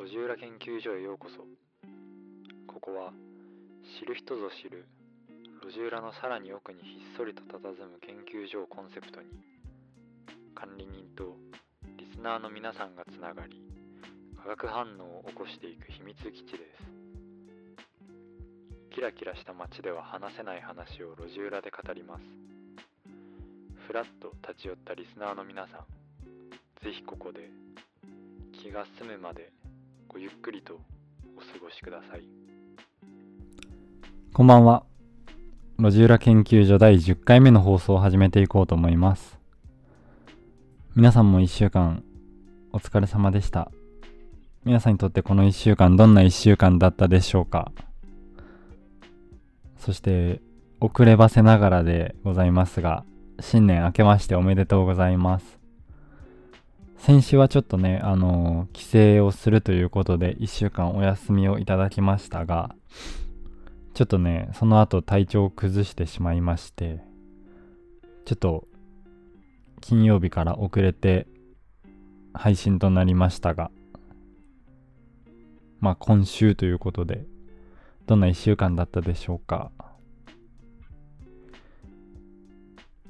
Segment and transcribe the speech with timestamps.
[0.00, 1.44] 路地裏研究所へようこそ。
[2.66, 3.12] ここは
[4.00, 4.86] 知る人ぞ知る
[5.62, 9.28] 路地裏のさらに奥にひっそりと佇む研究所をコンセプトに
[10.54, 11.36] 管理人と
[11.98, 13.60] リスナーの皆さんがつながり
[14.42, 16.64] 化学反応を起こしていく秘密基地で
[18.88, 18.96] す。
[18.96, 22.24] キラキラした街では話せない話を路地裏で語ります。
[23.86, 25.80] ふらっと立ち寄ったリスナーの皆さん
[26.82, 27.50] ぜひここで
[28.62, 29.52] 気が済むまで
[30.12, 30.74] ごゆっくりと
[31.36, 32.24] お過ごしください
[34.32, 34.82] こんばんは。
[35.78, 39.38] 路地裏研究所第10回目の放送を始めていこうと思います。
[40.96, 42.02] 皆さんも1週間
[42.72, 43.70] お疲れ様でした。
[44.64, 47.70] 皆さんにとってこの1週間どんな1週間だったでしょうか
[49.76, 50.40] そして
[50.80, 53.04] 遅ればせながらでございますが、
[53.38, 55.59] 新年明けましておめでとうございます。
[57.00, 58.84] 先週はちょっとね、あの帰
[59.16, 62.74] 省をするということで1週間お休みをいただきましたが、
[63.94, 67.00] ちょっとね、その後体調を崩してしまいまして、
[68.26, 68.68] ちょっと
[69.80, 71.26] 金曜日から遅れて
[72.34, 73.70] 配信となりましたが、
[75.80, 77.24] まあ今週ということで、
[78.06, 79.72] どんな1週間だったでしょうか。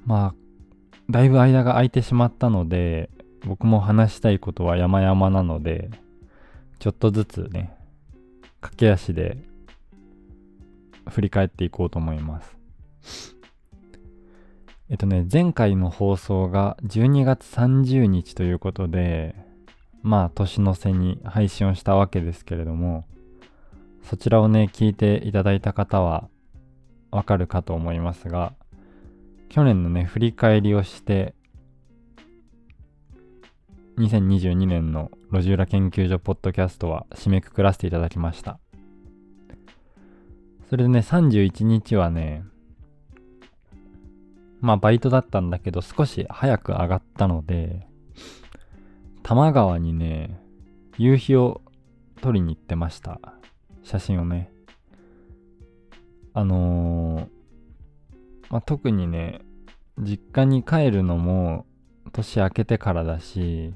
[0.07, 0.35] まあ、
[1.11, 3.11] だいぶ間が空いてしまったので、
[3.45, 5.91] 僕も話したいことは山々なので、
[6.79, 7.77] ちょっとずつね、
[8.61, 9.39] 駆け足で
[11.09, 12.57] 振り返っていこうと思います。
[14.89, 19.37] えっとね、前回の放送が12月30日ということで、
[20.03, 23.07] まあ年の瀬に配信をしたわけですけれども、
[24.03, 26.29] そちらをね、聞いていただいた方は
[27.11, 28.55] わかるかと思いますが、
[29.49, 31.35] 去年のね、振り返りをして、
[34.01, 38.59] 2022年の路地裏研究所ポッドキャストは締めくくらせていただきました。
[40.71, 42.43] それでね、31日はね、
[44.63, 47.87] まあバイトだったんだけど少し早く上がったので、
[49.23, 50.41] 多摩川にね、
[50.97, 51.61] 夕日を
[52.23, 53.21] 撮りに行ってました。
[53.83, 54.51] 写真をね。
[56.33, 57.27] あのー、
[58.49, 59.43] まあ特にね、
[59.99, 61.67] 実家に帰るのも
[62.13, 63.75] 年明けてからだし、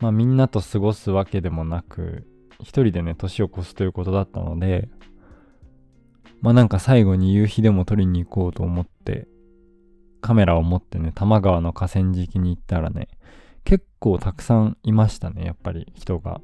[0.00, 2.26] まあみんなと過ごすわけでもなく、
[2.60, 4.88] 一人でね、年を越すということだったので、
[6.40, 9.26] まあなんか最後に夕日でも撮りに行こうと思って、
[10.20, 13.08] カメラを持ってね、多摩川の河川敷に行ったらね、
[13.64, 16.40] 結構たくさんいましたね、やっぱり人が。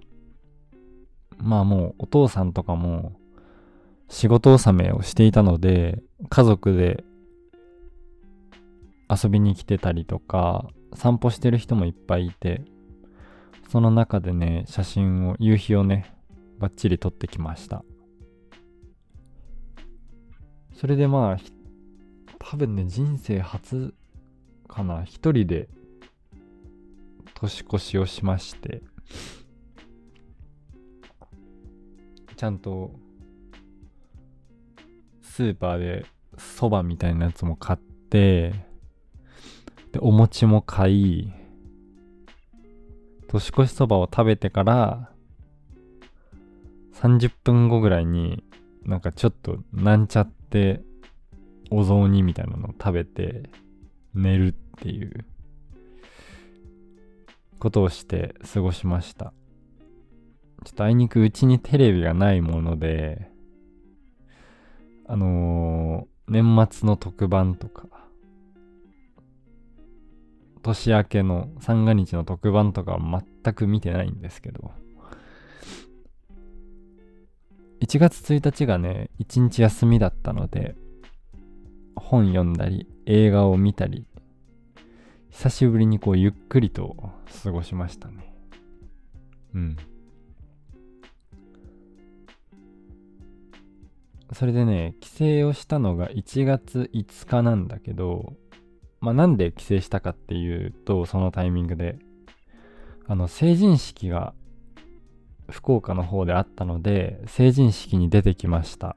[1.39, 3.13] まあもうお父さんとかも
[4.09, 7.05] 仕事納めをしていたので、家族で
[9.11, 12.65] 遊びに来てたりとか、散歩してる人もいっぱいいて、
[13.69, 16.15] その中でね、写真を、夕日をね、
[16.59, 17.85] バッチリ撮ってきました。
[20.75, 21.37] それでまあ、
[22.39, 23.95] 多分ね、人生初
[24.69, 25.69] かな、一人で
[27.35, 28.83] 年越しをしまして、
[32.37, 32.93] ちゃんと、
[35.23, 38.55] スーパーでそばみたいなやつも買って、
[39.93, 41.33] で、お餅も買い、
[43.35, 45.11] 年越しそばを食べてから、
[46.95, 48.45] 30分後ぐらいに、
[48.85, 50.83] なんかちょっとなんちゃって、
[51.71, 53.51] お雑煮みたいなのを食べて、
[54.15, 55.25] 寝るっていう、
[57.59, 59.33] ことをして過ごしました。
[60.65, 63.29] ちょっとあいにくうちにテレビがないもので、
[65.07, 67.89] あのー、年末の特番とか、
[70.65, 74.73] 年明けの三が日の特番とかは全く見てないんですけど、
[77.83, 80.75] 1月1日がね、1日休みだったので、
[81.95, 84.07] 本読んだり、映画を見たり、
[85.29, 87.11] 久しぶりにこうゆっくりと
[87.43, 88.35] 過ごしましたね。
[89.55, 89.77] うん。
[94.33, 98.33] それでね、帰省をしたのが1月5日なんだけど、
[99.05, 101.99] まあなんで帰省したかっていうと、そのタイミングで、
[103.07, 104.33] あの、成人式が
[105.51, 108.97] 福岡の方であったので、成人式に出てきました。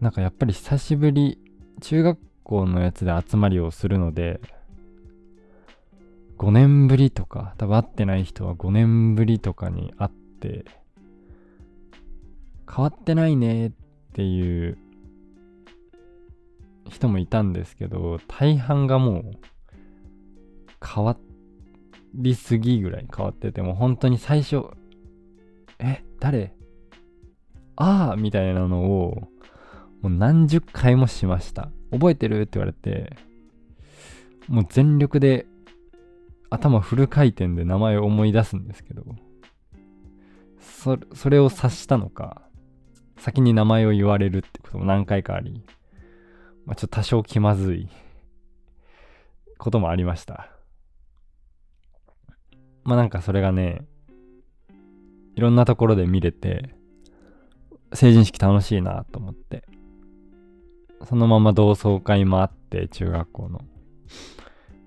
[0.00, 1.38] なんかやっぱり久しぶり、
[1.82, 4.40] 中学校のやつで集まりをするので、
[6.38, 10.64] 5年ぶりとか、多分会ってない人は5年ぶりとかに会って、
[12.74, 13.72] 変わってないねっ
[14.14, 14.78] ていう
[16.88, 19.32] 人もいたんですけど、大半がもう
[20.84, 21.16] 変わ
[22.14, 24.64] りすぎぐらい変わっててもう本当に最初
[25.78, 26.54] え誰？
[27.76, 29.28] ああみたいなのを
[30.00, 31.70] もう何十回もしました。
[31.90, 32.42] 覚えてる？
[32.42, 33.16] って言われて
[34.46, 35.46] もう全力で
[36.50, 39.04] 頭フル回転で名前を思い出すんですけど
[40.60, 42.42] そそれを察したのか
[43.18, 45.64] 先に名前を言われるってことも何回かあり、
[46.66, 47.88] まあ、ちょっと多少気まずい
[49.58, 50.50] こともありました。
[52.84, 53.86] まあなんかそれがね
[55.36, 56.74] いろんなところで見れて
[57.92, 59.64] 成人式楽しいなと思って
[61.08, 63.60] そのまま同窓会もあって中学校の。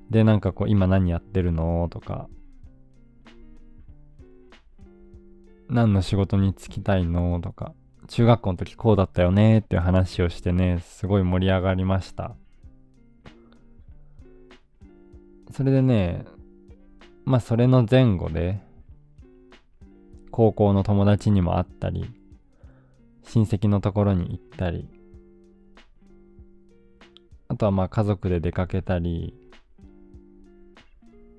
[0.09, 2.29] でなんかこう今何やってるのとか
[5.69, 7.73] 何の仕事に就きたいのとか
[8.07, 12.35] 中学校の時こうだったよねっていう話をしてねすごい盛り上がりました。
[15.51, 16.25] それでね
[17.25, 18.59] まあそれの前後で
[20.31, 22.13] 高校の友達にも会ったり
[23.23, 24.87] 親戚のところに行ったり
[27.47, 29.33] あとはまあ家族で出かけたり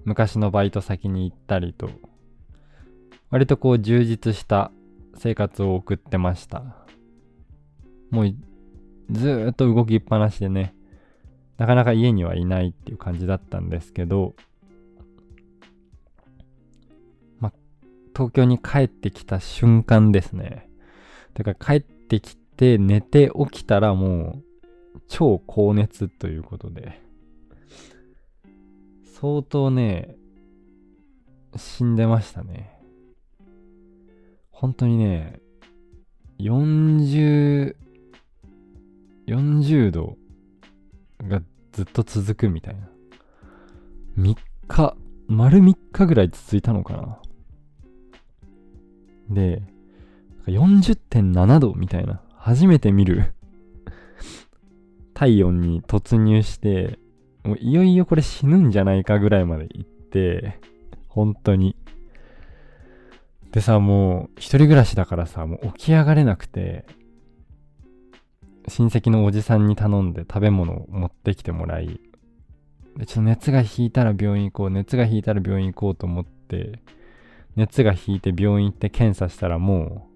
[0.04, 1.90] 昔のバイト先に行ったりと
[3.30, 4.72] 割とこう充実した
[5.18, 6.62] 生活を送ってました。
[8.10, 8.34] もう
[9.10, 10.74] ずっと動きっぱなしでね
[11.58, 14.34] なかなか家にはいないっていう感じだったんですけど
[17.40, 17.52] ま
[18.14, 20.68] 東京に帰ってきた瞬間ですね。
[21.34, 24.42] だから帰ってきて寝て起きたらも
[24.96, 27.00] う超高熱ということで
[29.20, 30.16] 相当ね
[31.56, 32.77] 死んでましたね。
[34.58, 35.38] 本当にね
[36.40, 37.76] 40
[39.28, 40.16] 40度
[41.22, 41.40] が
[41.70, 42.88] ずっと続くみたいな。
[44.18, 44.34] 3
[44.66, 44.96] 日
[45.28, 47.22] 丸3日ぐらい続いたのかな。
[49.30, 49.62] で
[50.46, 52.20] 40.7度みたいな。
[52.34, 53.32] 初めて見る。
[55.14, 56.98] 体温に突入して
[57.44, 60.58] もういよいよこれ死ぬんじゃないかぐらいまで行って
[61.06, 61.76] 本当に。
[63.52, 66.84] でさ、もう、一人暮らしだからさ、もう起き上がれなくて、
[68.68, 72.00] 親戚のおじさんに頼んで食べ物を持ってきてもらい、
[72.96, 76.82] で、ちょっと熱が引いたら病院行こう、熱が引いたら病院行こうと思って、
[77.56, 80.08] 熱が引いて病院行って検査したらも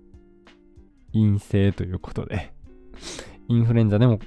[1.12, 2.52] う、陰性ということで、
[3.48, 4.18] インフルエンザでも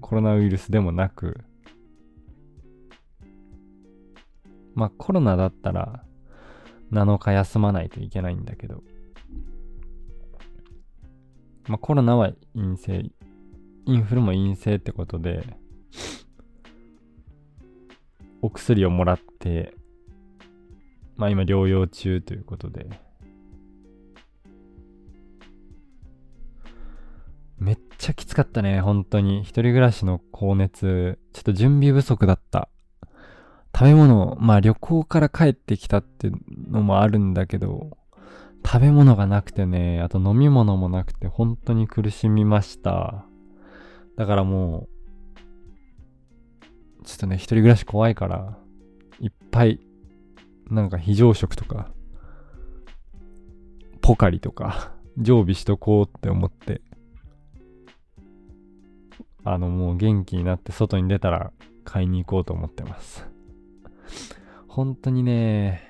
[0.00, 1.40] コロナウイルスでもなく、
[4.74, 6.04] まあコロナだったら
[6.92, 8.82] 7日休まないといけないんだけど、
[11.68, 13.10] まあ、コロナは陰性、
[13.86, 15.44] インフルも陰性ってことで、
[18.42, 19.74] お薬をもらって、
[21.16, 22.88] まあ今療養中ということで、
[27.58, 29.40] めっちゃきつかったね、本当に。
[29.40, 32.68] 一人暮らしの高熱、ちょっと準備不足だった。
[33.76, 36.30] 食べ物、まあ旅行から帰ってきたって
[36.70, 37.98] のもあるんだけど、
[38.64, 43.26] 食べ物がなくてね、あと飲み物もなくて本当に苦しみました。
[44.16, 44.88] だからも
[47.02, 48.58] う、ちょっとね、一人暮らし怖いから、
[49.20, 49.78] いっぱい、
[50.70, 51.92] なんか非常食とか、
[54.00, 56.80] ポカリとか、常備しとこうって思って、
[59.44, 61.52] あのもう元気になって外に出たら
[61.84, 63.35] 買いに行こうと思ってます。
[64.68, 65.82] 本当にね、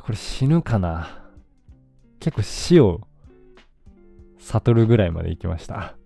[0.00, 1.30] これ死ぬかな
[2.20, 3.06] 結構死を
[4.38, 5.96] 悟るぐらいまで行きました。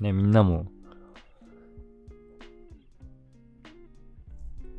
[0.00, 0.66] ね、みんなも、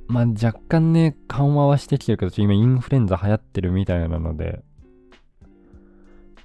[0.07, 4.63] まあ若干ね、緩和はしてきてるけど、今インフルエンザ流行ってるみたいなので、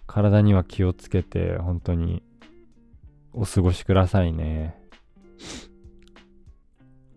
[0.07, 2.23] 体には気をつけて、本当に
[3.33, 4.76] お過ごしくださいね。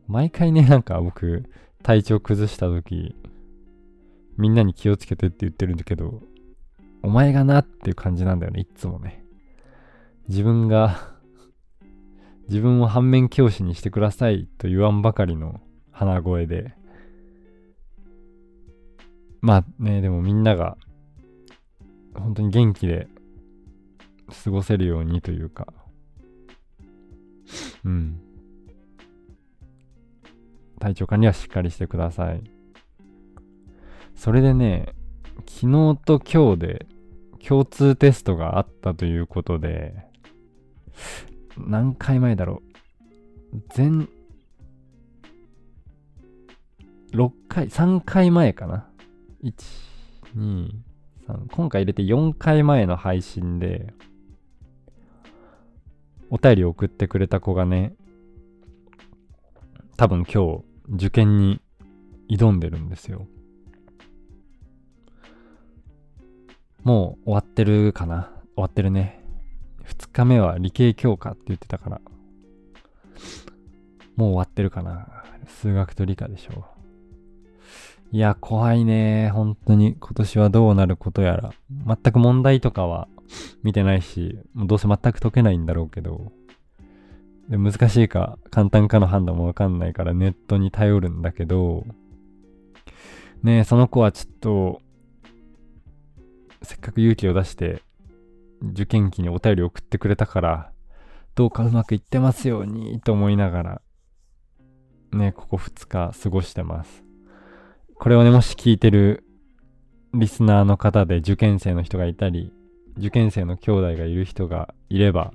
[0.08, 1.50] 毎回ね、なんか僕、
[1.84, 3.16] 体調崩した時、
[4.38, 6.22] みんなに気をつけてって言ってるんだけど、
[7.04, 9.24] お前がなっていう感じなんだよね、いつもね。
[10.28, 11.20] 自分が
[12.50, 15.62] 自分を反面教師にしてくださいと言わんばかりの
[15.92, 16.74] 鼻声で。
[19.42, 20.76] まあね、でもみんなが
[22.16, 23.08] 本当に元気で
[24.44, 25.68] 過ごせるようにというか、
[27.86, 28.20] うん。
[30.80, 32.44] 体調管理はしっかりしてください。
[34.16, 34.94] それでね、
[35.48, 36.88] 昨日と今日で
[37.46, 39.96] 共通テストがあったということで、
[41.58, 42.62] 何回前だろ
[43.54, 43.62] う。
[43.70, 44.08] 全、
[47.14, 48.90] 6回、3回前かな。
[49.44, 49.54] 1、
[50.36, 50.70] 2、
[51.28, 53.94] 3、今回入れて4回前の配信で、
[56.30, 57.94] お便りを送ってくれた子がね、
[59.98, 61.62] 多分今日受験に
[62.30, 63.28] 挑んでるんですよ。
[66.84, 68.32] もう終わってるかな？
[68.56, 69.24] 終わってるね。
[69.86, 72.02] 2日目は理系教科って言ってたから。
[74.16, 75.24] もう終わってるかな？
[75.48, 76.64] 数学と理科でしょう。
[78.12, 79.30] いや、怖いね。
[79.30, 81.52] 本当に今年はどうなることやら。
[81.70, 83.08] 全く問題とかは
[83.64, 86.32] 見てないし、もうどうせ全く解けないんだろうけど、
[87.50, 91.86] で難しいか簡単かの判断もわかんないからネットに頼るんだけど、
[93.44, 94.82] ねえ、その子はちょっと、
[96.62, 97.82] せっかく勇気を出して
[98.62, 100.72] 受験期にお便り送ってくれたから、
[101.36, 103.82] どうかうまくいってますようにと思いながら、
[105.14, 107.04] ね、ここ2日過ごしてます。
[107.96, 109.24] これをね、もし聞いてる
[110.14, 112.52] リスナーの方で受験生の人がいたり、
[112.98, 115.34] 受験生の兄弟がいる人がいれば、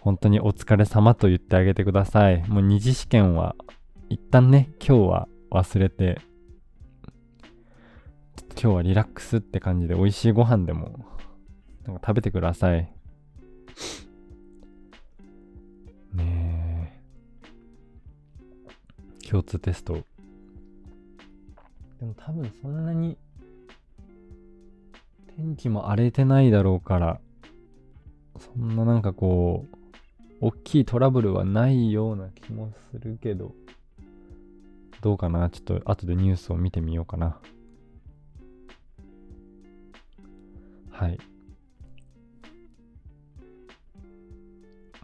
[0.00, 2.42] 本当にお疲れ様と言ってあげてください。
[2.48, 3.54] もう二次試験は、
[4.08, 6.20] 一旦ね、今日は忘れて、
[8.60, 11.04] 今日はリラックスって感じで美味しいご飯でも、
[11.86, 12.92] なんか食べてください。
[16.14, 16.92] ね
[19.24, 19.28] え。
[19.28, 19.94] 共通テスト。
[22.00, 23.16] でも多分そんなに
[25.36, 27.20] 天気も荒れてないだろうから、
[28.38, 29.76] そんななんかこう、
[30.40, 33.54] 大きいトラブルはないような気もするけど、
[35.00, 35.50] どうかな？
[35.50, 37.40] ちょっと後でニュースを見てみようかな。
[40.90, 41.18] はい。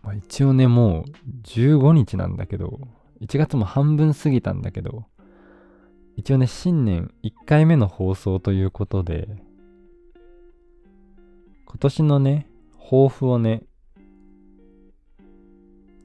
[0.03, 1.05] まあ、一応ね、もう
[1.45, 2.79] 15日なんだけど、
[3.21, 5.05] 1月も半分過ぎたんだけど、
[6.17, 9.29] 一応ね、新年1回目の放送ということで、
[11.71, 12.49] 今年のね、
[12.79, 13.63] 抱負をね、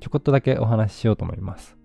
[0.01, 1.77] ちょこっとだけお話ししようと思います。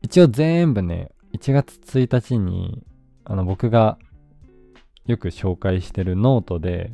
[0.00, 2.84] 一応全部ね、1月1日に、
[3.24, 3.98] あの、僕が
[5.06, 6.92] よく紹介してるノートで、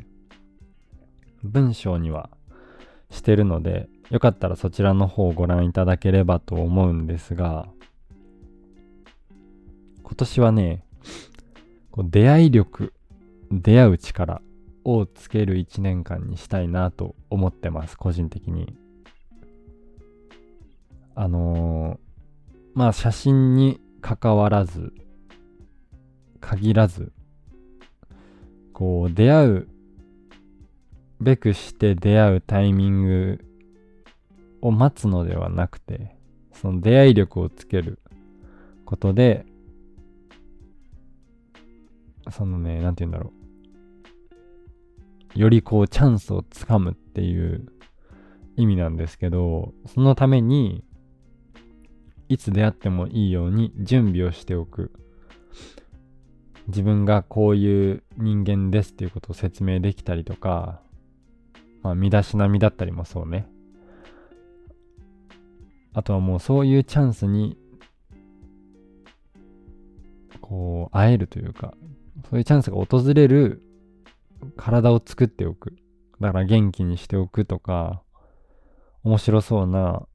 [1.42, 2.30] 文章には
[3.10, 7.68] してるので、よかったらそちらの方をご覧いただければと思うんですが、
[10.02, 10.86] 今年はね、
[11.98, 12.90] 出会い力、
[13.52, 14.40] 出会う力
[14.84, 18.76] をつける1年間にしたいなと思ってます、個人的に。
[21.14, 24.92] あのー、まあ写真に関わらず、
[26.40, 27.12] 限らず、
[28.72, 29.68] こう出会う
[31.20, 33.44] べくして出会うタイミング
[34.60, 36.16] を待つのではなくて、
[36.52, 37.98] その出会い力をつける
[38.84, 39.46] ことで、
[42.30, 43.43] そのね、なんて言うんだろう。
[45.34, 47.66] よりこうチャンスをつかむっていう
[48.56, 50.84] 意味なんですけど、そのために、
[52.28, 54.92] いつ出会ってもいいように準備をしておく。
[56.68, 60.80] 自分がこういう人間ですっていうことを説明できたりとか、
[61.82, 63.46] まあ、身だしなみだったりもそうね。
[65.92, 67.58] あとはもうそういうチャンスに、
[70.40, 71.74] こう、会えるというか、
[72.30, 73.62] そういうチャンスが訪れる
[74.56, 75.76] 体を作っておく。
[76.20, 78.02] だから元気にしておくとか、
[79.02, 80.06] 面白そうな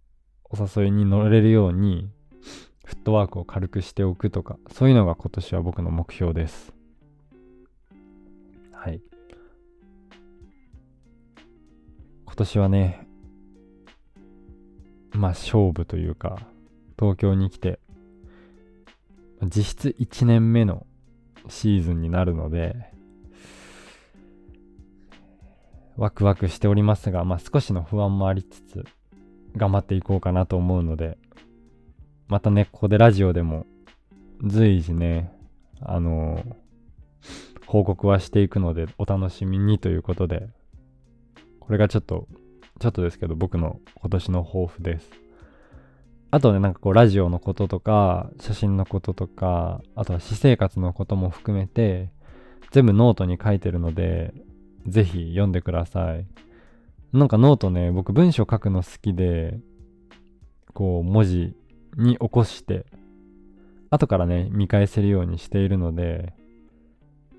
[0.46, 2.10] お誘いに乗れるように、
[2.86, 6.74] フットワークを軽くしておくとか、そういうのが今年は僕の目標です。
[8.72, 9.02] はい。
[12.26, 13.08] 今年はね、
[15.12, 16.40] まあ勝負というか、
[16.98, 17.80] 東京に来て、
[19.44, 20.88] 実質1年目の
[21.48, 22.92] シーズンになるので、
[26.00, 28.86] ワクワクしておりますが、まあ少しの不安もありつつ、
[29.56, 31.18] 頑張っていこうかなと思うので、
[32.30, 33.66] またね、ここでラジオでも
[34.44, 35.32] 随時ね、
[35.82, 40.48] あのー、報告はしていくのでお楽しみにということで、
[41.60, 42.28] これがちょっと
[42.80, 45.12] ちょっとですけど、僕の今年の抱負です。
[46.32, 52.10] あとね、なんかこう、ラジオのこととか、写真のこととか、あとは私生活のことも含めて、
[52.72, 54.34] 全部ノートに書いてるので、
[54.88, 56.26] ぜひ読んでください。
[57.12, 59.60] なんかノートね、僕文章書くの好きで、
[60.74, 61.56] こう、文字
[61.98, 62.86] に起こして、
[63.90, 66.34] 後からね、見返せるようにしているので、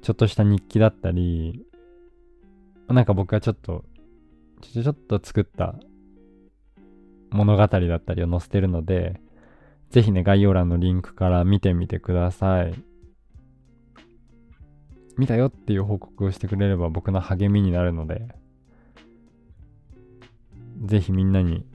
[0.03, 1.65] ちょっとした日記だったり、
[2.89, 3.85] なんか僕がちょっと
[4.61, 5.75] ちょちょっと作った
[7.31, 9.21] 物語だったりを載せてるので、
[9.91, 12.75] ぜひね、概要欄のリンクから見てみてください。
[15.19, 18.29] 見たよっていう報告をしてくれれば僕の励みになるので、
[20.85, 21.67] ぜひみんなに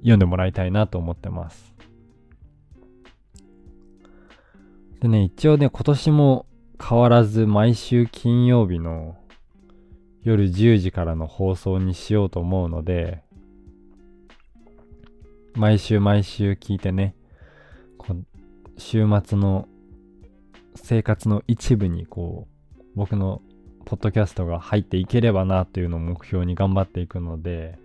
[0.00, 1.74] 読んでもらいたいなと思ってます。
[5.00, 6.46] でね、一応ね、今年も
[6.80, 9.16] 変わらず毎週金曜日の
[10.22, 13.22] 夜10時からの放送にしようと思うので、
[15.54, 17.16] 毎週毎週聞いてね、
[18.78, 19.68] 週末の
[20.76, 22.51] 生活の一部にこう、
[22.94, 23.42] 僕の
[23.84, 27.78] ポッドキャストが入っていければなというのを目標に頑張っていくので、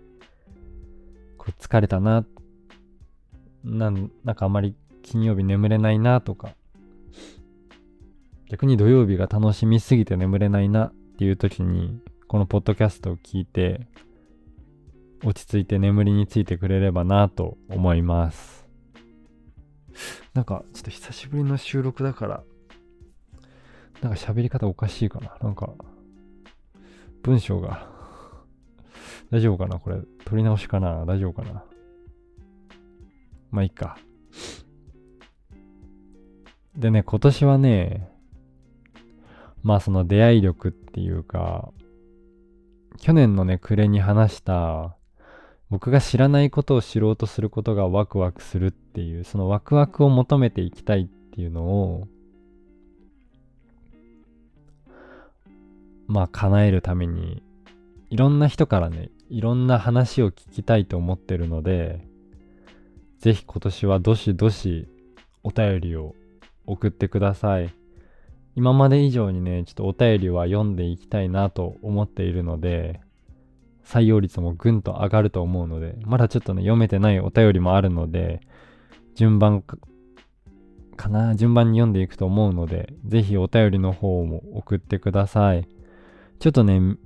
[1.36, 2.24] こう疲れたな、
[3.64, 6.54] なんなんかあまり金曜日眠れないなとか、
[8.50, 13.86] 逆に土曜日が楽しみすぎて眠れないなっていう時に、このポッドキャストを聞いて、
[15.24, 18.66] 落ち着いて眠りについてくれればなと思います。
[20.32, 22.44] なんか、ちょっと久しぶりの収録だから、
[24.02, 25.36] なんか喋り方おかしいかな。
[25.42, 25.72] なんか、
[27.22, 27.88] 文章が
[29.30, 29.78] 大丈夫かな？
[29.78, 31.04] これ、撮り直しかな？
[31.04, 31.64] 大丈夫かな？
[33.50, 33.98] まあいいか。
[36.76, 38.08] でね、今年はね、
[39.62, 41.72] まあその出会い力っていうか、
[42.98, 44.96] 去年のね、暮れに話した、
[45.70, 52.08] 僕が知らないことを知ろうとすることがワクワクするっていう、そのワクワクを求めていきたいっていうのを、
[56.08, 57.42] まあ叶えるために、
[58.10, 62.04] いろんな人からね、いろんな話を聞きたいと思ってるので、
[63.18, 64.88] ぜひ今年はどしどし
[65.44, 66.14] お便りを
[66.66, 67.70] 送ってください。
[68.56, 73.00] 今まで以上にね、ちょっとお便りは読んでいきたいなと思っているので、
[73.84, 78.40] 採用率もぐんと上がると思うので、まだちょっとね、読めてないお便りもあるので、
[79.14, 79.62] 順番
[80.96, 85.68] かな順番に読んでいくと思うので、ぜひお便りの方も送ってください。
[86.38, 86.96] ちょっとね、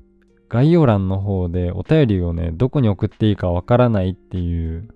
[0.48, 4.88] 概要欄の方でお便りをね、どこに送っていいかわからないっていう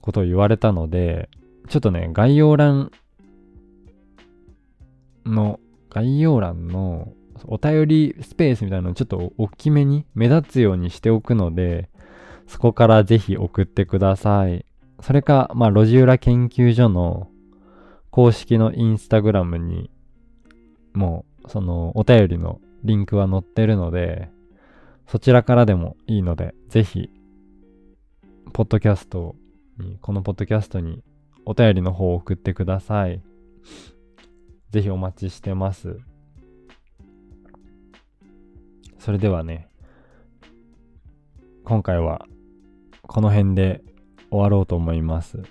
[0.00, 1.28] ことを言われたので、
[1.68, 2.90] ちょっとね、概要欄
[5.24, 7.12] の、概要欄の
[7.44, 11.88] お便りスペースみたいなのをちょっと大きめに目立つようにしておくので、
[12.48, 14.66] そこからぜひ送ってください。
[15.00, 17.28] それか、まあ、路地裏研究所の
[18.10, 19.90] 公式のインスタグラムに
[20.92, 24.30] もう、そのお便りのリンクは載ってるので、
[25.06, 27.10] そちらからでもいいので、ぜひ、
[28.52, 29.36] ポッドキャスト
[29.78, 31.02] に、このポッドキャストに
[31.44, 33.22] お便りの方を送ってください。
[34.70, 35.98] ぜひお待ちしてます。
[38.98, 39.68] それではね、
[41.64, 42.26] 今回は
[43.02, 43.82] この辺で
[44.30, 45.42] 終わろうと思います。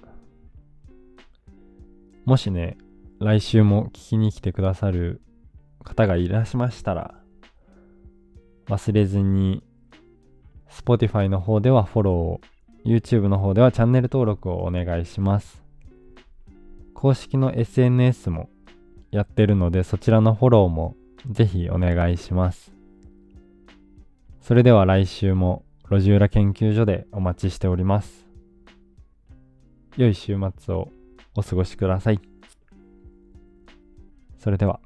[2.25, 2.77] もしね、
[3.19, 5.21] 来週も聞きに来てくださる
[5.89, 7.15] 方がいらしましたら、
[8.67, 9.63] 忘れずに、
[10.69, 12.41] Spotify の方ではフォローを、
[12.86, 15.63] YouTube の方ではチャンネル登録をお願いします。
[16.93, 18.49] 公式の SNS も
[19.12, 20.95] やってるので、そちらのフォローも
[21.30, 22.71] ぜひお願いします。
[24.41, 28.28] それでは来週も路地裏研究所でお待ちしております。
[29.97, 30.89] 良い週末を
[31.36, 32.21] お過ごしください。
[34.38, 34.80] それでは。